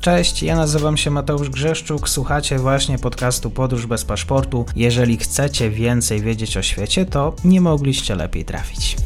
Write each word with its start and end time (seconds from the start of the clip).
Cześć, 0.00 0.42
ja 0.42 0.56
nazywam 0.56 0.96
się 0.96 1.10
Mateusz 1.10 1.50
Grzeszczuk, 1.50 2.08
słuchacie 2.08 2.58
właśnie 2.58 2.98
podcastu 2.98 3.50
Podróż 3.50 3.86
bez 3.86 4.04
paszportu. 4.04 4.66
Jeżeli 4.76 5.16
chcecie 5.16 5.70
więcej 5.70 6.20
wiedzieć 6.20 6.56
o 6.56 6.62
świecie, 6.62 7.06
to 7.06 7.34
nie 7.44 7.60
mogliście 7.60 8.14
lepiej 8.14 8.44
trafić. 8.44 8.96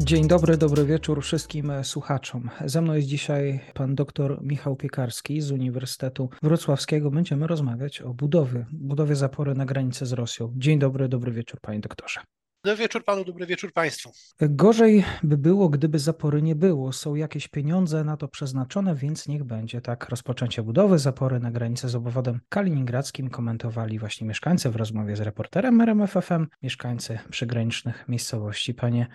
Dzień 0.00 0.28
dobry, 0.28 0.56
dobry 0.56 0.84
wieczór 0.84 1.22
wszystkim 1.22 1.72
słuchaczom. 1.82 2.50
Ze 2.64 2.80
mną 2.82 2.94
jest 2.94 3.08
dzisiaj 3.08 3.60
pan 3.74 3.94
dr 3.94 4.38
Michał 4.42 4.76
Piekarski 4.76 5.40
z 5.40 5.50
Uniwersytetu 5.50 6.30
Wrocławskiego. 6.42 7.10
Będziemy 7.10 7.46
rozmawiać 7.46 8.02
o 8.02 8.14
budowie, 8.14 8.66
budowie 8.72 9.14
zapory 9.14 9.54
na 9.54 9.66
granicę 9.66 10.06
z 10.06 10.12
Rosją. 10.12 10.52
Dzień 10.56 10.78
dobry, 10.78 11.08
dobry 11.08 11.32
wieczór 11.32 11.60
panie 11.60 11.80
doktorze. 11.80 12.20
Dobry 12.66 12.82
wieczór 12.82 13.04
panu, 13.04 13.24
dobry 13.24 13.46
wieczór 13.46 13.72
państwu. 13.72 14.12
Gorzej 14.40 15.04
by 15.22 15.38
było, 15.38 15.68
gdyby 15.68 15.98
zapory 15.98 16.42
nie 16.42 16.54
było. 16.54 16.92
Są 16.92 17.14
jakieś 17.14 17.48
pieniądze 17.48 18.04
na 18.04 18.16
to 18.16 18.28
przeznaczone, 18.28 18.94
więc 18.94 19.28
niech 19.28 19.44
będzie 19.44 19.80
tak. 19.80 20.08
Rozpoczęcie 20.08 20.62
budowy 20.62 20.98
zapory 20.98 21.40
na 21.40 21.50
granicę 21.50 21.88
z 21.88 21.94
obwodem 21.94 22.40
kaliningradzkim 22.48 23.30
komentowali 23.30 23.98
właśnie 23.98 24.26
mieszkańcy 24.26 24.70
w 24.70 24.76
rozmowie 24.76 25.16
z 25.16 25.20
reporterem 25.20 25.80
RMFFM, 25.80 26.46
mieszkańcy 26.62 27.18
przygranicznych 27.30 28.08
miejscowości. 28.08 28.74
Panie 28.74 29.06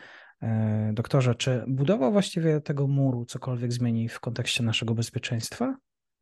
e, 0.41 0.91
doktorze, 0.93 1.35
czy 1.35 1.63
budowa 1.67 2.11
właściwie 2.11 2.61
tego 2.61 2.87
muru 2.87 3.25
cokolwiek 3.25 3.73
zmieni 3.73 4.09
w 4.09 4.19
kontekście 4.19 4.63
naszego 4.63 4.93
bezpieczeństwa? 4.95 5.75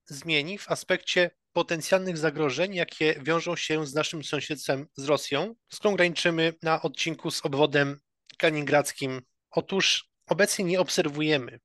zmieni 0.10 0.58
w 0.58 0.72
aspekcie 0.72 1.32
potencjalnych 1.54 2.18
zagrożeń, 2.18 2.76
jakie 2.76 3.16
wiążą 3.22 3.56
się 3.56 3.88
z 3.88 3.94
naszym 3.94 4.24
sąsiedztwem 4.24 4.88
z 4.98 5.06
Rosją, 5.06 5.56
z 5.74 5.80
którą 5.80 5.96
graniczymy 5.96 6.54
na 6.64 6.82
odcinku 6.82 7.32
z 7.32 7.46
obwodem 7.46 8.00
kaliningradzkim. 8.38 9.22
Otóż 9.52 10.10
obecnie 10.28 10.66
nie 10.66 10.80
obserwujemy 10.80 11.60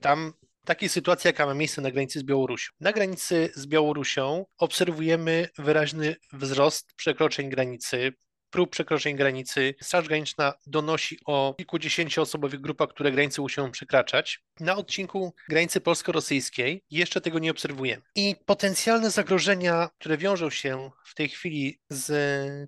tam 0.00 0.32
takiej 0.64 0.88
sytuacji, 0.88 1.28
jaka 1.28 1.46
ma 1.46 1.54
miejsce 1.54 1.82
na 1.82 1.90
granicy 1.90 2.18
z 2.18 2.22
Białorusią. 2.22 2.72
Na 2.80 2.92
granicy 2.92 3.50
z 3.54 3.66
Białorusią 3.66 4.46
obserwujemy 4.58 5.48
wyraźny 5.58 6.16
wzrost 6.32 6.94
przekroczeń 6.96 7.48
granicy, 7.48 8.12
prób 8.54 8.70
przekroczeń 8.70 9.16
granicy. 9.16 9.74
Straż 9.82 10.08
Graniczna 10.08 10.54
donosi 10.66 11.18
o 11.24 11.54
kilkudziesięcioosobowych 11.58 12.60
grupach, 12.60 12.88
które 12.88 13.12
granice 13.12 13.42
muszą 13.42 13.70
przekraczać. 13.70 14.40
Na 14.60 14.76
odcinku 14.76 15.34
granicy 15.48 15.80
polsko-rosyjskiej 15.80 16.84
jeszcze 16.90 17.20
tego 17.20 17.38
nie 17.38 17.50
obserwujemy. 17.50 18.02
I 18.14 18.36
potencjalne 18.46 19.10
zagrożenia, 19.10 19.88
które 19.98 20.18
wiążą 20.18 20.50
się 20.50 20.90
w 21.06 21.14
tej 21.14 21.28
chwili 21.28 21.80
z 21.90 22.12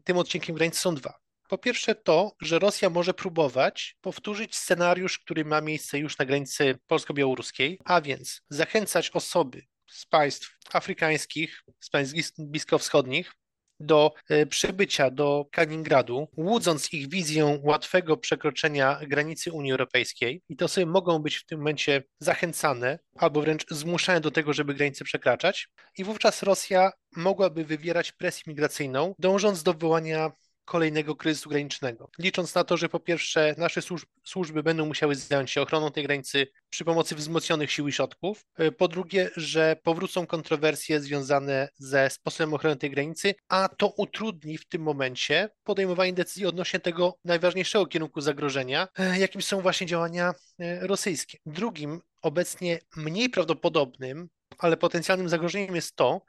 tym 0.05 0.19
odcinkiem 0.19 0.57
granicy 0.57 0.81
są 0.81 0.95
dwa. 0.95 1.19
Po 1.49 1.59
pierwsze 1.59 1.95
to, 1.95 2.33
że 2.41 2.59
Rosja 2.59 2.91
może 2.91 3.15
próbować 3.15 3.97
powtórzyć 4.01 4.57
scenariusz, 4.57 5.19
który 5.19 5.45
ma 5.45 5.61
miejsce 5.61 5.99
już 5.99 6.19
na 6.19 6.25
granicy 6.25 6.79
polsko-białoruskiej, 6.87 7.79
a 7.85 8.01
więc 8.01 8.43
zachęcać 8.51 9.11
osoby 9.11 9.63
z 9.91 10.07
państw 10.07 10.59
afrykańskich, 10.73 11.63
z 11.81 11.91
państw 11.91 12.15
bliskowschodnich 12.39 13.33
do 13.81 14.13
e, 14.29 14.47
przybycia 14.47 15.11
do 15.11 15.47
Kaliningradu, 15.53 16.29
łudząc 16.37 16.93
ich 16.93 17.09
wizją 17.09 17.61
łatwego 17.63 18.17
przekroczenia 18.17 19.01
granicy 19.07 19.53
Unii 19.53 19.73
Europejskiej. 19.73 20.43
I 20.49 20.57
to 20.57 20.65
osoby 20.65 20.87
mogą 20.87 21.19
być 21.19 21.37
w 21.37 21.47
tym 21.47 21.59
momencie 21.59 22.03
zachęcane 22.21 22.99
albo 23.19 23.41
wręcz 23.41 23.67
zmuszane 23.71 24.21
do 24.21 24.31
tego, 24.31 24.53
żeby 24.53 24.75
granice 24.75 25.05
przekraczać. 25.05 25.69
I 25.99 26.05
wówczas 26.05 26.43
Rosja 26.43 26.93
mogłaby 27.17 27.65
wywierać 27.65 28.13
presję 28.13 28.43
migracyjną, 28.47 29.15
dążąc 29.19 29.63
do 29.63 29.73
wywołania 29.73 30.33
kolejnego 30.67 31.17
kryzysu 31.17 31.49
granicznego. 31.49 32.11
Licząc 32.19 32.55
na 32.55 32.65
to, 32.65 32.77
że 32.77 32.89
po 32.89 33.01
pierwsze 33.01 33.55
nasze 33.59 33.81
służby 34.25 34.63
będą 34.63 34.87
musiały 34.87 35.15
zająć 35.15 35.51
się 35.51 35.63
ochroną 35.63 35.91
tej 35.91 36.05
granicy 36.05 36.47
przy 36.71 36.85
pomocy 36.85 37.15
wzmocnionych 37.15 37.73
sił 37.73 37.89
i 37.89 37.93
środków, 37.93 38.47
e, 38.57 38.73
po 38.73 38.89
drugie, 38.89 39.31
że 39.37 39.77
powrócą 39.83 40.27
kontrowersje 40.27 41.01
związane 41.01 41.69
ze 41.79 42.11
sposobem 42.11 42.55
ochrony 42.55 42.77
tej 42.77 42.91
granicy, 42.91 43.35
a 43.49 43.69
to 43.69 43.89
utrudni 43.89 44.59
w 44.59 44.69
tym 44.69 44.83
momencie 44.83 45.49
podejmowanie 45.65 46.13
decyzji 46.13 46.47
odnośnie 46.47 46.81
tego 46.81 47.19
najważniejszego 47.25 47.87
kierunku 47.87 48.21
zagrożenia, 48.21 48.89
e, 48.99 49.19
jakim 49.19 49.43
są 49.43 49.61
właśnie 49.61 49.87
działania 49.87 50.35
e, 50.59 50.87
rosyjskie. 50.87 51.39
Drugim, 51.47 52.01
obecnie 52.23 52.79
mniej 52.97 53.31
prawdopodobnym, 53.31 54.29
ale 54.59 54.77
potencjalnym 54.77 55.29
zagrożeniem 55.29 55.75
jest 55.75 55.97
to, 55.97 56.21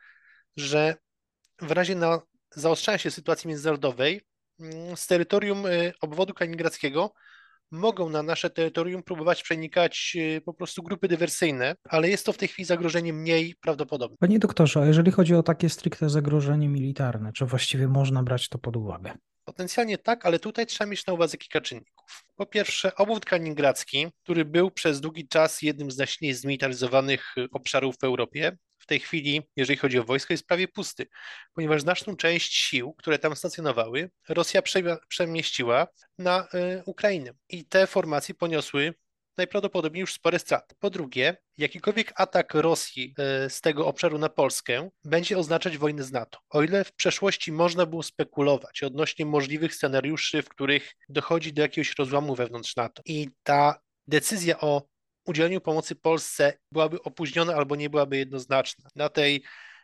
że 0.57 0.95
w 1.61 1.71
razie 1.71 1.95
na 1.95 2.21
zaostrzania 2.51 2.97
się 2.97 3.11
sytuacji 3.11 3.47
międzynarodowej 3.47 4.21
z 4.95 5.07
terytorium 5.07 5.65
y, 5.65 5.93
obwodu 6.01 6.33
kaliningradzkiego 6.33 7.13
mogą 7.71 8.09
na 8.09 8.23
nasze 8.23 8.49
terytorium 8.49 9.03
próbować 9.03 9.43
przenikać 9.43 10.13
y, 10.15 10.41
po 10.41 10.53
prostu 10.53 10.83
grupy 10.83 11.07
dywersyjne, 11.07 11.75
ale 11.89 12.09
jest 12.09 12.25
to 12.25 12.33
w 12.33 12.37
tej 12.37 12.47
chwili 12.47 12.65
zagrożenie 12.65 13.13
mniej 13.13 13.55
prawdopodobne. 13.61 14.17
Panie 14.19 14.39
doktorze, 14.39 14.81
a 14.81 14.85
jeżeli 14.85 15.11
chodzi 15.11 15.35
o 15.35 15.43
takie 15.43 15.69
stricte 15.69 16.09
zagrożenie 16.09 16.69
militarne, 16.69 17.33
czy 17.33 17.45
właściwie 17.45 17.87
można 17.87 18.23
brać 18.23 18.49
to 18.49 18.57
pod 18.57 18.75
uwagę? 18.75 19.11
Potencjalnie 19.45 19.97
tak, 19.97 20.25
ale 20.25 20.39
tutaj 20.39 20.65
trzeba 20.65 20.89
mieć 20.89 21.05
na 21.05 21.13
uwadze 21.13 21.37
kilka 21.37 21.61
czynników. 21.61 22.23
Po 22.35 22.45
pierwsze, 22.45 22.95
obwód 22.95 23.25
kaliningradzki, 23.25 24.07
który 24.23 24.45
był 24.45 24.71
przez 24.71 25.01
długi 25.01 25.27
czas 25.27 25.61
jednym 25.61 25.91
z 25.91 25.97
najsilniej 25.97 26.33
zmilitaryzowanych 26.33 27.37
y, 27.37 27.47
obszarów 27.51 27.95
w 27.97 28.03
Europie, 28.03 28.57
tej 28.87 28.99
chwili, 28.99 29.41
jeżeli 29.55 29.77
chodzi 29.77 29.99
o 29.99 30.03
wojsko, 30.03 30.33
jest 30.33 30.47
prawie 30.47 30.67
pusty, 30.67 31.07
ponieważ 31.53 31.81
znaczną 31.81 32.15
część 32.15 32.53
sił, 32.53 32.93
które 32.93 33.19
tam 33.19 33.35
stacjonowały, 33.35 34.09
Rosja 34.29 34.61
przemieściła 35.07 35.87
na 36.17 36.43
y, 36.43 36.83
Ukrainę. 36.85 37.31
I 37.49 37.65
te 37.65 37.87
formacje 37.87 38.35
poniosły 38.35 38.93
najprawdopodobniej 39.37 40.01
już 40.01 40.13
spore 40.13 40.39
straty. 40.39 40.75
Po 40.79 40.89
drugie, 40.89 41.37
jakikolwiek 41.57 42.13
atak 42.15 42.53
Rosji 42.53 43.15
y, 43.45 43.49
z 43.49 43.61
tego 43.61 43.87
obszaru 43.87 44.17
na 44.17 44.29
Polskę 44.29 44.89
będzie 45.03 45.37
oznaczać 45.37 45.77
wojnę 45.77 46.03
z 46.03 46.11
NATO. 46.11 46.39
O 46.49 46.63
ile 46.63 46.83
w 46.83 46.93
przeszłości 46.93 47.51
można 47.51 47.85
było 47.85 48.03
spekulować 48.03 48.83
odnośnie 48.83 49.25
możliwych 49.25 49.75
scenariuszy, 49.75 50.41
w 50.41 50.49
których 50.49 50.93
dochodzi 51.09 51.53
do 51.53 51.61
jakiegoś 51.61 51.95
rozłamu 51.97 52.35
wewnątrz 52.35 52.75
NATO 52.75 53.01
i 53.05 53.29
ta 53.43 53.79
decyzja 54.07 54.59
o 54.59 54.87
udzieleniu 55.27 55.61
pomocy 55.61 55.95
Polsce 55.95 56.53
byłaby 56.71 57.03
opóźniona 57.03 57.55
albo 57.55 57.75
nie 57.75 57.89
byłaby 57.89 58.17
jednoznaczna. 58.17 58.89
Na 58.95 59.09
tej 59.09 59.43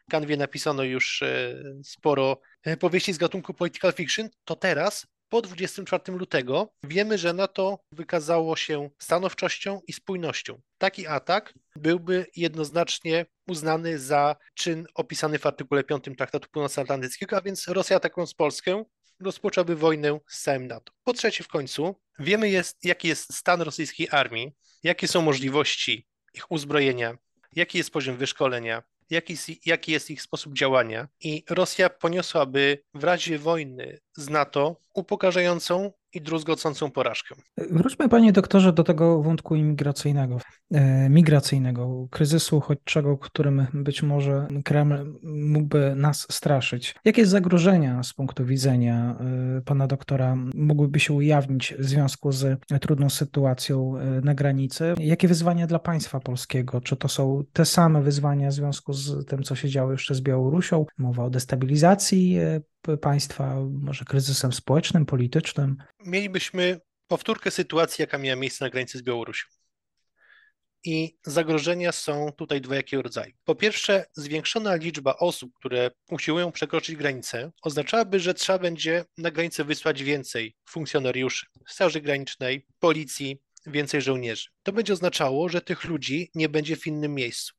kanwie 0.10 0.38
napisano 0.38 0.84
już 0.84 1.22
e, 1.22 1.64
sporo 1.84 2.42
e, 2.64 2.78
powieści 2.78 3.14
z 3.14 3.18
gatunku 3.18 3.54
political 3.54 3.94
fiction, 3.94 4.30
to 4.46 4.56
teraz 4.56 5.08
po 5.30 5.42
24 5.42 6.18
lutego 6.18 6.74
wiemy, 6.84 7.18
że 7.18 7.34
NATO 7.34 7.80
wykazało 7.92 8.56
się 8.56 8.90
stanowczością 9.00 9.82
i 9.88 9.94
spójnością. 9.94 10.62
Taki 10.78 11.08
atak 11.08 11.54
byłby 11.76 12.26
jednoznacznie 12.36 13.26
uznany 13.48 14.00
za 14.00 14.36
czyn 14.54 14.88
opisany 14.96 15.40
w 15.40 15.46
artykule 15.46 15.84
5 15.84 16.04
Traktatu 16.18 16.50
Północnoatlantyckiego, 16.52 17.38
a 17.38 17.42
więc 17.42 17.68
Rosja 17.68 17.98
atakując 17.98 18.34
Polskę 18.34 18.84
rozpoczęłaby 19.20 19.76
wojnę 19.76 20.20
z 20.28 20.42
całym 20.42 20.68
NATO. 20.68 20.94
Po 21.04 21.14
trzecie 21.14 21.44
w 21.44 21.48
końcu 21.48 21.96
wiemy 22.20 22.50
jest, 22.50 22.86
jaki 22.86 23.08
jest 23.08 23.34
stan 23.34 23.62
rosyjskiej 23.62 24.08
armii, 24.12 24.52
jakie 24.84 25.08
są 25.08 25.22
możliwości 25.22 26.08
ich 26.34 26.52
uzbrojenia, 26.52 27.18
jaki 27.56 27.78
jest 27.78 27.92
poziom 27.92 28.18
wyszkolenia, 28.18 28.84
jaki, 29.10 29.38
jaki 29.66 29.92
jest 29.92 30.12
ich 30.12 30.22
sposób 30.22 30.54
działania 30.54 31.08
i 31.20 31.44
Rosja 31.50 31.90
poniosłaby 31.90 32.84
w 32.94 33.04
razie 33.04 33.40
wojny 33.40 34.00
z 34.16 34.30
NATO 34.30 34.76
upokarzającą 34.94 35.92
i 36.14 36.22
druzgocącą 36.22 36.92
porażkę. 36.92 37.36
Wróćmy, 37.58 38.10
panie 38.10 38.32
doktorze, 38.32 38.74
do 38.74 38.84
tego 38.84 39.22
wątku 39.22 39.56
imigracyjnego, 39.56 40.38
e, 40.72 41.10
migracyjnego, 41.10 42.08
kryzysu 42.12 42.58
uchodźczego, 42.58 43.18
którym 43.18 43.68
być 43.74 44.04
może 44.04 44.48
Kreml 44.64 45.20
mógłby 45.24 45.96
nas 45.96 46.28
straszyć. 46.32 46.96
Jakie 47.06 47.26
zagrożenia 47.26 48.04
z 48.04 48.14
punktu 48.14 48.46
widzenia 48.46 49.16
e, 49.58 49.62
pana 49.62 49.88
doktora 49.88 50.36
mogłyby 50.56 51.00
się 51.00 51.14
ujawnić 51.14 51.74
w 51.80 51.86
związku 51.86 52.32
z 52.32 52.60
trudną 52.82 53.10
sytuacją 53.10 53.98
e, 53.98 54.22
na 54.22 54.34
granicy? 54.34 54.94
Jakie 54.98 55.28
wyzwania 55.28 55.68
dla 55.68 55.80
państwa 55.80 56.20
polskiego? 56.20 56.82
Czy 56.82 56.96
to 56.96 57.08
są 57.08 57.44
te 57.54 57.66
same 57.66 58.02
wyzwania 58.02 58.50
w 58.50 58.54
związku 58.54 58.94
z 58.94 59.26
tym, 59.26 59.44
co 59.44 59.56
się 59.56 59.70
działo 59.70 59.92
jeszcze 59.92 60.16
z 60.16 60.22
Białorusią? 60.22 60.86
Mowa 60.98 61.24
o 61.24 61.30
destabilizacji 61.30 62.38
państwa, 63.02 63.56
może 63.72 64.06
kryzysem 64.06 64.54
społecznym, 64.54 65.06
politycznym? 65.06 65.78
Mielibyśmy 66.06 66.82
powtórkę 67.08 67.52
sytuacji, 67.52 68.02
jaka 68.02 68.18
miała 68.18 68.36
miejsce 68.36 68.66
na 68.66 68.70
granicy 68.70 68.98
z 68.98 69.02
Białorusią. 69.02 69.48
I 70.86 71.18
zagrożenia 71.26 71.92
są 71.92 72.32
tutaj 72.32 72.62
dwojakiego 72.62 73.04
rodzaju. 73.04 73.34
Po 73.44 73.56
pierwsze, 73.56 74.06
zwiększona 74.14 74.76
liczba 74.76 75.16
osób, 75.18 75.54
które 75.56 75.92
usiłują 76.12 76.52
przekroczyć 76.52 76.96
granicę, 76.96 77.52
oznaczałaby, 77.62 78.20
że 78.20 78.34
trzeba 78.34 78.60
będzie 78.60 79.06
na 79.18 79.32
granicę 79.32 79.64
wysłać 79.64 80.04
więcej 80.04 80.56
funkcjonariuszy 80.70 81.46
Straży 81.68 82.02
Granicznej, 82.02 82.66
policji, 82.80 83.42
więcej 83.66 84.02
żołnierzy. 84.02 84.50
To 84.64 84.74
będzie 84.74 84.94
oznaczało, 84.94 85.50
że 85.50 85.62
tych 85.62 85.84
ludzi 85.84 86.32
nie 86.36 86.50
będzie 86.50 86.76
w 86.76 86.88
innym 86.88 87.16
miejscu. 87.16 87.54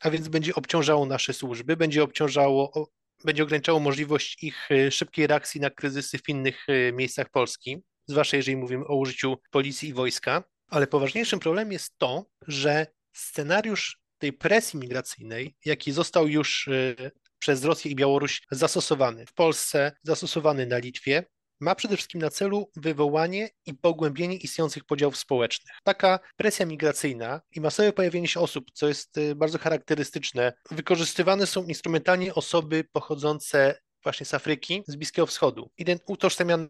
A 0.00 0.10
więc 0.10 0.28
będzie 0.28 0.54
obciążało 0.54 1.06
nasze 1.06 1.32
służby, 1.32 1.76
będzie 1.76 2.02
obciążało 2.02 2.90
będzie 3.24 3.42
ograniczało 3.42 3.80
możliwość 3.80 4.42
ich 4.42 4.68
e, 4.70 4.90
szybkiej 4.90 5.26
reakcji 5.26 5.60
na 5.60 5.70
kryzysy 5.70 6.18
w 6.18 6.28
innych 6.28 6.66
e, 6.68 6.92
miejscach 6.92 7.30
Polski, 7.30 7.82
zwłaszcza 8.06 8.36
jeżeli 8.36 8.56
mówimy 8.56 8.86
o 8.86 8.96
użyciu 8.96 9.36
policji 9.50 9.88
i 9.88 9.92
wojska. 9.92 10.44
Ale 10.68 10.86
poważniejszym 10.86 11.38
problemem 11.38 11.72
jest 11.72 11.98
to, 11.98 12.26
że 12.48 12.86
scenariusz 13.12 14.00
tej 14.18 14.32
presji 14.32 14.78
migracyjnej, 14.78 15.56
jaki 15.64 15.92
został 15.92 16.28
już 16.28 16.68
y, 16.68 17.10
przez 17.38 17.64
Rosję 17.64 17.90
i 17.90 17.94
Białoruś 17.94 18.42
zastosowany 18.50 19.26
w 19.26 19.32
Polsce, 19.34 19.92
zastosowany 20.02 20.66
na 20.66 20.78
Litwie, 20.78 21.24
ma 21.62 21.74
przede 21.74 21.96
wszystkim 21.96 22.20
na 22.20 22.30
celu 22.30 22.70
wywołanie 22.76 23.50
i 23.66 23.74
pogłębienie 23.74 24.36
istniejących 24.36 24.84
podziałów 24.84 25.16
społecznych. 25.16 25.76
Taka 25.84 26.20
presja 26.36 26.66
migracyjna 26.66 27.40
i 27.52 27.60
masowe 27.60 27.92
pojawienie 27.92 28.28
się 28.28 28.40
osób, 28.40 28.70
co 28.74 28.88
jest 28.88 29.18
y, 29.18 29.34
bardzo 29.34 29.58
charakterystyczne, 29.58 30.52
wykorzystywane 30.70 31.46
są 31.46 31.64
instrumentalnie 31.64 32.34
osoby 32.34 32.84
pochodzące 32.92 33.80
właśnie 34.02 34.26
z 34.26 34.34
Afryki, 34.34 34.82
z 34.86 34.96
Bliskiego 34.96 35.26
Wschodu, 35.26 35.70
utożsamiane 36.06 36.68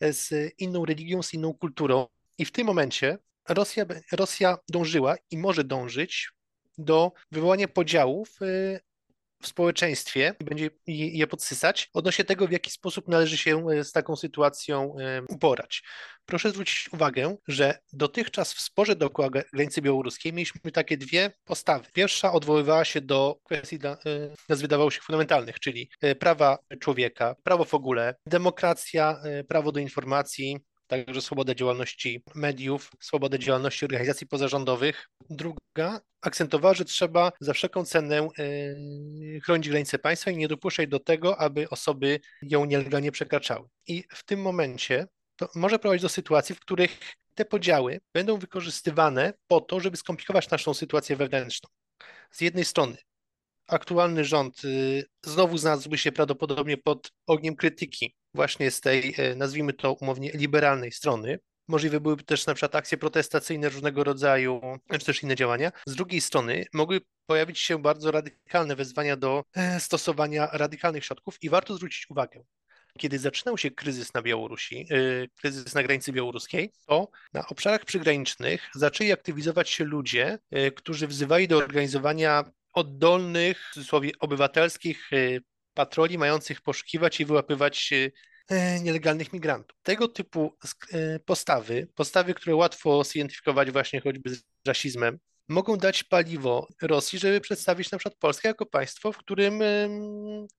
z 0.00 0.52
inną 0.58 0.84
religią, 0.84 1.22
z 1.22 1.34
inną 1.34 1.54
kulturą. 1.54 2.06
I 2.38 2.44
w 2.44 2.52
tym 2.52 2.66
momencie 2.66 3.18
Rosja, 3.48 3.84
Rosja 4.12 4.58
dążyła 4.68 5.16
i 5.30 5.38
może 5.38 5.64
dążyć 5.64 6.30
do 6.78 7.12
wywołania 7.30 7.68
podziałów 7.68 8.42
y, 8.42 8.80
w 9.42 9.46
społeczeństwie 9.46 10.34
i 10.40 10.44
będzie 10.44 10.70
je 10.86 11.26
podsysać 11.26 11.90
odnośnie 11.94 12.24
tego, 12.24 12.46
w 12.46 12.52
jaki 12.52 12.70
sposób 12.70 13.08
należy 13.08 13.36
się 13.36 13.70
y, 13.70 13.84
z 13.84 13.92
taką 13.92 14.16
sytuacją 14.16 14.94
y, 14.98 15.22
uporać. 15.28 15.82
Proszę 16.26 16.50
zwrócić 16.50 16.92
uwagę, 16.92 17.36
że 17.48 17.78
dotychczas 17.92 18.54
w 18.54 18.60
sporze 18.60 18.96
dookoła 18.96 19.28
granicy 19.52 19.82
białoruskiej 19.82 20.32
mieliśmy 20.32 20.72
takie 20.72 20.96
dwie 20.96 21.32
postawy. 21.44 21.86
Pierwsza 21.92 22.32
odwoływała 22.32 22.84
się 22.84 23.00
do 23.00 23.38
kwestii, 23.44 23.78
nas 24.48 24.60
wydawało 24.60 24.90
się 24.90 25.00
fundamentalnych, 25.00 25.60
czyli 25.60 25.90
prawa 26.18 26.58
człowieka, 26.80 27.36
prawo 27.42 27.64
w 27.64 27.74
ogóle, 27.74 28.14
demokracja, 28.26 29.22
prawo 29.48 29.72
do 29.72 29.80
informacji, 29.80 30.60
także 30.92 31.20
swobodę 31.20 31.56
działalności 31.56 32.22
mediów, 32.34 32.90
swobodę 33.00 33.38
działalności 33.38 33.84
organizacji 33.84 34.26
pozarządowych. 34.26 35.08
Druga 35.30 36.00
akcentowała, 36.20 36.74
że 36.74 36.84
trzeba 36.84 37.32
za 37.40 37.52
wszelką 37.52 37.84
cenę 37.84 38.16
e, 38.18 38.30
chronić 39.40 39.68
granice 39.68 39.98
państwa 39.98 40.30
i 40.30 40.36
nie 40.36 40.48
dopuszczać 40.48 40.88
do 40.88 41.00
tego, 41.00 41.38
aby 41.38 41.68
osoby 41.70 42.20
ją 42.42 42.64
nielegalnie 42.64 43.12
przekraczały. 43.12 43.68
I 43.86 44.04
w 44.14 44.24
tym 44.24 44.40
momencie 44.40 45.06
to 45.36 45.48
może 45.54 45.78
prowadzić 45.78 46.02
do 46.02 46.08
sytuacji, 46.08 46.54
w 46.54 46.60
których 46.60 46.98
te 47.34 47.44
podziały 47.44 48.00
będą 48.14 48.38
wykorzystywane 48.38 49.32
po 49.46 49.60
to, 49.60 49.80
żeby 49.80 49.96
skomplikować 49.96 50.50
naszą 50.50 50.74
sytuację 50.74 51.16
wewnętrzną. 51.16 51.68
Z 52.30 52.40
jednej 52.40 52.64
strony 52.64 52.96
aktualny 53.68 54.24
rząd 54.24 54.64
y, 54.64 55.04
znowu 55.24 55.58
znalazłby 55.58 55.98
się 55.98 56.12
prawdopodobnie 56.12 56.76
pod 56.76 57.12
ogniem 57.26 57.56
krytyki 57.56 58.14
właśnie 58.34 58.70
z 58.70 58.80
tej, 58.80 59.14
e, 59.18 59.34
nazwijmy 59.34 59.72
to 59.72 59.92
umownie, 59.92 60.30
liberalnej 60.34 60.92
strony. 60.92 61.38
Możliwe 61.68 62.00
byłyby 62.00 62.22
też 62.24 62.46
na 62.46 62.54
przykład 62.54 62.74
akcje 62.74 62.98
protestacyjne 62.98 63.68
różnego 63.68 64.04
rodzaju, 64.04 64.60
czy 64.90 65.06
też 65.06 65.22
inne 65.22 65.36
działania. 65.36 65.72
Z 65.86 65.94
drugiej 65.94 66.20
strony 66.20 66.64
mogły 66.72 67.00
pojawić 67.26 67.60
się 67.60 67.82
bardzo 67.82 68.10
radykalne 68.10 68.76
wezwania 68.76 69.16
do 69.16 69.44
e, 69.54 69.80
stosowania 69.80 70.46
radykalnych 70.52 71.04
środków 71.04 71.42
i 71.42 71.50
warto 71.50 71.74
zwrócić 71.74 72.10
uwagę, 72.10 72.44
kiedy 72.98 73.18
zaczynał 73.18 73.58
się 73.58 73.70
kryzys 73.70 74.14
na 74.14 74.22
Białorusi, 74.22 74.86
e, 74.90 74.96
kryzys 75.40 75.74
na 75.74 75.82
granicy 75.82 76.12
białoruskiej, 76.12 76.72
to 76.86 77.08
na 77.32 77.46
obszarach 77.46 77.84
przygranicznych 77.84 78.70
zaczęli 78.74 79.12
aktywizować 79.12 79.70
się 79.70 79.84
ludzie, 79.84 80.38
którzy 80.76 81.06
wzywali 81.06 81.48
do 81.48 81.56
organizowania 81.56 82.44
oddolnych, 82.72 83.68
w 83.70 83.74
cudzysłowie 83.74 84.10
obywatelskich 84.20 85.10
patroli 85.74 86.18
mających 86.18 86.60
poszukiwać 86.60 87.20
i 87.20 87.24
wyłapywać 87.24 87.90
e, 88.48 88.80
nielegalnych 88.80 89.32
migrantów. 89.32 89.78
Tego 89.82 90.08
typu 90.08 90.56
e, 90.92 91.18
postawy, 91.18 91.88
postawy, 91.94 92.34
które 92.34 92.56
łatwo 92.56 93.04
zidentyfikować 93.04 93.70
właśnie 93.70 94.00
choćby 94.00 94.34
z 94.34 94.42
rasizmem, 94.66 95.18
mogą 95.48 95.76
dać 95.76 96.04
paliwo 96.04 96.68
Rosji, 96.82 97.18
żeby 97.18 97.40
przedstawić 97.40 97.90
na 97.90 97.98
przykład 97.98 98.18
Polskę 98.18 98.48
jako 98.48 98.66
państwo, 98.66 99.12
w 99.12 99.18
którym 99.18 99.60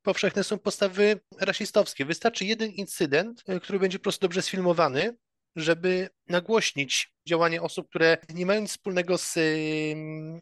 powszechne 0.02 0.44
są 0.44 0.60
postawy 0.60 1.20
rasistowskie. 1.40 2.06
Wystarczy 2.06 2.46
jeden 2.46 2.72
incydent, 2.72 3.44
e, 3.48 3.60
który 3.60 3.80
będzie 3.80 4.00
po 4.00 4.04
prostu 4.04 4.22
dobrze 4.22 4.42
sfilmowany, 4.42 5.18
żeby 5.56 6.10
nagłośnić 6.28 7.14
działanie 7.28 7.62
osób, 7.62 7.90
które 7.90 8.18
nie 8.34 8.46
mają 8.46 8.62
nic 8.62 8.72
wspólnego 8.72 9.18
z 9.18 9.36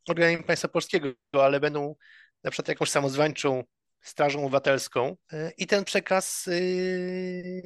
organami 0.10 0.44
państwa 0.44 0.68
polskiego, 0.68 1.08
ale 1.34 1.60
będą 1.60 1.96
na 2.44 2.52
przykład 2.52 2.68
jakąś 2.68 2.90
samozwańczą 2.90 3.64
Strażą 4.02 4.42
Obywatelską 4.46 5.16
e, 5.34 5.52
i 5.58 5.68
ten 5.68 5.84
przekaz 5.84 6.48
e, 6.48 6.52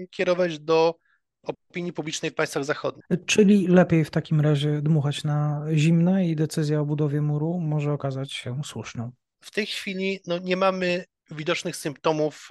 kierować 0.07 0.59
do 0.59 0.95
opinii 1.43 1.93
publicznej 1.93 2.31
w 2.31 2.35
państwach 2.35 2.65
zachodnich. 2.65 3.05
Czyli 3.25 3.67
lepiej 3.67 4.05
w 4.05 4.11
takim 4.11 4.41
razie 4.41 4.81
dmuchać 4.81 5.23
na 5.23 5.65
zimne 5.73 6.27
i 6.27 6.35
decyzja 6.35 6.79
o 6.79 6.85
budowie 6.85 7.21
muru 7.21 7.59
może 7.59 7.93
okazać 7.93 8.33
się 8.33 8.61
słuszną. 8.63 9.11
W 9.41 9.51
tej 9.51 9.65
chwili 9.65 10.19
no, 10.27 10.37
nie 10.37 10.57
mamy 10.57 11.05
widocznych 11.31 11.75
symptomów 11.75 12.47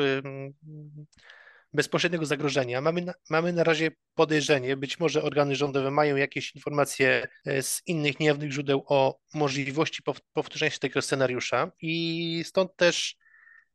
bezpośredniego 1.74 2.26
zagrożenia. 2.26 2.80
Mamy 2.80 3.02
na, 3.02 3.14
mamy 3.30 3.52
na 3.52 3.64
razie 3.64 3.90
podejrzenie, 4.14 4.76
być 4.76 5.00
może 5.00 5.22
organy 5.22 5.56
rządowe 5.56 5.90
mają 5.90 6.16
jakieś 6.16 6.54
informacje 6.54 7.26
e, 7.46 7.62
z 7.62 7.82
innych 7.86 8.20
niejawnych 8.20 8.52
źródeł 8.52 8.84
o 8.86 9.18
możliwości 9.34 10.02
powtórzenia 10.32 10.70
się 10.70 10.78
tego 10.78 11.02
scenariusza 11.02 11.72
i 11.80 12.42
stąd 12.46 12.76
też 12.76 13.16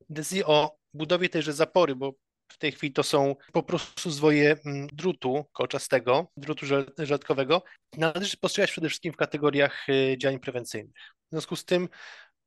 decyzję 0.09 0.45
o 0.45 0.75
budowie 0.94 1.29
tejże 1.29 1.53
zapory, 1.53 1.95
bo 1.95 2.13
w 2.51 2.57
tej 2.57 2.71
chwili 2.71 2.94
to 2.94 3.03
są 3.03 3.35
po 3.53 3.63
prostu 3.63 4.11
zwoje 4.11 4.57
mm, 4.65 4.88
drutu 4.94 5.45
kolczastego, 5.53 6.27
drutu 6.38 6.65
rzadkowego, 6.97 7.63
należy 7.97 8.38
postrzegać 8.38 8.71
przede 8.71 8.89
wszystkim 8.89 9.13
w 9.13 9.17
kategoriach 9.17 9.89
e, 9.89 10.17
działań 10.17 10.39
prewencyjnych. 10.39 10.95
W 11.27 11.31
związku 11.31 11.56
z 11.56 11.65
tym 11.65 11.89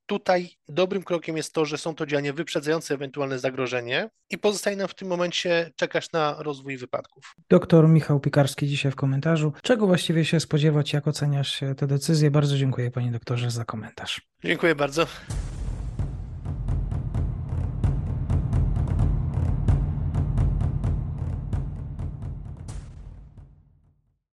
tutaj 0.06 0.50
dobrym 0.68 1.02
krokiem 1.02 1.36
jest 1.36 1.54
to, 1.54 1.64
że 1.64 1.78
są 1.78 1.94
to 1.94 2.06
działania 2.06 2.32
wyprzedzające 2.32 2.94
ewentualne 2.94 3.38
zagrożenie 3.38 4.10
i 4.30 4.38
pozostaje 4.38 4.76
nam 4.76 4.88
w 4.88 4.94
tym 4.94 5.08
momencie 5.08 5.70
czekać 5.76 6.12
na 6.12 6.36
rozwój 6.38 6.76
wypadków. 6.76 7.34
Doktor 7.50 7.88
Michał 7.88 8.20
Pikarski 8.20 8.66
dzisiaj 8.66 8.92
w 8.92 8.96
komentarzu. 8.96 9.52
Czego 9.62 9.86
właściwie 9.86 10.24
się 10.24 10.40
spodziewać, 10.40 10.92
jak 10.92 11.08
oceniasz 11.08 11.60
te 11.76 11.86
decyzje? 11.86 12.30
Bardzo 12.30 12.56
dziękuję 12.56 12.90
panie 12.90 13.10
doktorze 13.10 13.50
za 13.50 13.64
komentarz. 13.64 14.20
Dziękuję 14.44 14.74
bardzo. 14.74 15.06